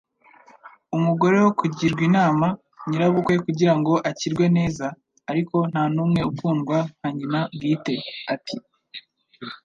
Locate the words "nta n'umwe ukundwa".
5.71-6.77